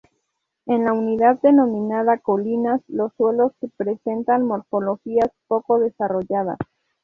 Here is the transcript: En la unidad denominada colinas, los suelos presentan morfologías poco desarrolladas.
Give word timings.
En 0.65 0.83
la 0.83 0.93
unidad 0.93 1.39
denominada 1.43 2.17
colinas, 2.17 2.81
los 2.87 3.13
suelos 3.17 3.51
presentan 3.77 4.47
morfologías 4.47 5.29
poco 5.47 5.79
desarrolladas. 5.79 6.57